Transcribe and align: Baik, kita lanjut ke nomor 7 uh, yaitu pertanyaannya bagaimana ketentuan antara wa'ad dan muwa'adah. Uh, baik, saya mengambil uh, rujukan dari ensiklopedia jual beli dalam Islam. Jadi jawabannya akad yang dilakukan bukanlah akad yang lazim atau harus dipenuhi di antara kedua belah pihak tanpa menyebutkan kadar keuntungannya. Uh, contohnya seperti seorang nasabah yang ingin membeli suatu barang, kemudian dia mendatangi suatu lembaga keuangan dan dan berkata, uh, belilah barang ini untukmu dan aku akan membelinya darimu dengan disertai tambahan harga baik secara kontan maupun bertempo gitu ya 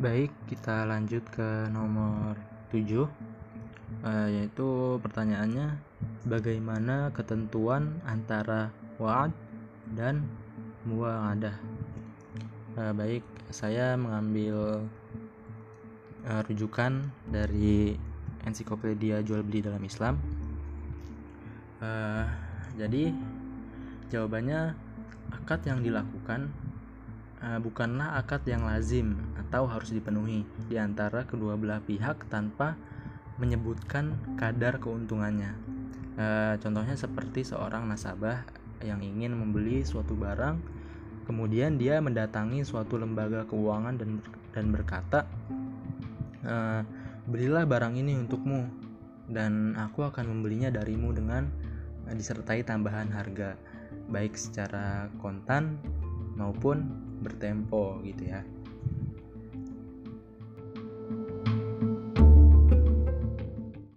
Baik, 0.00 0.32
kita 0.48 0.88
lanjut 0.88 1.20
ke 1.28 1.68
nomor 1.68 2.32
7 2.72 3.04
uh, 3.04 3.08
yaitu 4.32 4.96
pertanyaannya 4.96 5.76
bagaimana 6.24 7.12
ketentuan 7.12 8.00
antara 8.08 8.72
wa'ad 8.96 9.28
dan 9.92 10.24
muwa'adah. 10.88 11.52
Uh, 12.80 12.96
baik, 12.96 13.20
saya 13.52 13.92
mengambil 14.00 14.88
uh, 16.24 16.40
rujukan 16.48 17.04
dari 17.28 17.92
ensiklopedia 18.48 19.20
jual 19.20 19.44
beli 19.44 19.60
dalam 19.60 19.84
Islam. 19.84 20.16
Jadi 22.80 23.12
jawabannya 24.08 24.72
akad 25.28 25.60
yang 25.68 25.84
dilakukan 25.84 26.48
bukanlah 27.40 28.20
akad 28.20 28.44
yang 28.44 28.68
lazim 28.68 29.16
atau 29.40 29.64
harus 29.64 29.96
dipenuhi 29.96 30.44
di 30.68 30.76
antara 30.76 31.24
kedua 31.24 31.56
belah 31.56 31.80
pihak 31.80 32.28
tanpa 32.28 32.76
menyebutkan 33.40 34.20
kadar 34.36 34.76
keuntungannya. 34.76 35.56
Uh, 36.20 36.60
contohnya 36.60 36.92
seperti 36.92 37.48
seorang 37.48 37.88
nasabah 37.88 38.44
yang 38.84 39.00
ingin 39.00 39.32
membeli 39.32 39.80
suatu 39.80 40.12
barang, 40.12 40.60
kemudian 41.24 41.80
dia 41.80 41.96
mendatangi 42.04 42.60
suatu 42.60 43.00
lembaga 43.00 43.48
keuangan 43.48 43.96
dan 43.96 44.20
dan 44.52 44.68
berkata, 44.68 45.24
uh, 46.44 46.84
belilah 47.24 47.64
barang 47.64 47.96
ini 47.96 48.20
untukmu 48.20 48.68
dan 49.32 49.72
aku 49.80 50.04
akan 50.04 50.28
membelinya 50.28 50.68
darimu 50.68 51.16
dengan 51.16 51.48
disertai 52.10 52.66
tambahan 52.66 53.08
harga 53.14 53.54
baik 54.10 54.34
secara 54.34 55.06
kontan 55.22 55.78
maupun 56.34 57.09
bertempo 57.20 58.00
gitu 58.02 58.32
ya 58.32 58.40